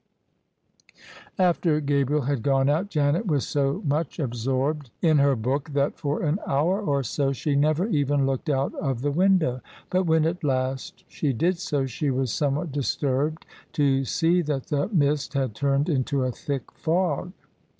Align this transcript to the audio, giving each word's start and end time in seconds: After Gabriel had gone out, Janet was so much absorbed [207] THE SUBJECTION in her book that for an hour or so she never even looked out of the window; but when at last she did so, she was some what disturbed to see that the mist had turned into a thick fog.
After 1.37 1.79
Gabriel 1.79 2.23
had 2.23 2.41
gone 2.41 2.69
out, 2.69 2.89
Janet 2.89 3.27
was 3.27 3.45
so 3.45 3.83
much 3.85 4.17
absorbed 4.17 4.85
[207] 5.01 5.01
THE 5.01 5.07
SUBJECTION 5.07 5.09
in 5.11 5.25
her 5.27 5.35
book 5.35 5.69
that 5.93 5.99
for 5.99 6.23
an 6.23 6.39
hour 6.47 6.81
or 6.81 7.03
so 7.03 7.31
she 7.33 7.55
never 7.55 7.85
even 7.85 8.25
looked 8.25 8.49
out 8.49 8.73
of 8.73 9.01
the 9.03 9.11
window; 9.11 9.61
but 9.91 10.07
when 10.07 10.25
at 10.25 10.43
last 10.43 11.03
she 11.07 11.33
did 11.33 11.59
so, 11.59 11.85
she 11.85 12.09
was 12.09 12.33
some 12.33 12.55
what 12.55 12.71
disturbed 12.71 13.45
to 13.73 14.03
see 14.03 14.41
that 14.41 14.65
the 14.69 14.87
mist 14.87 15.35
had 15.35 15.53
turned 15.53 15.87
into 15.87 16.23
a 16.23 16.31
thick 16.31 16.71
fog. 16.71 17.31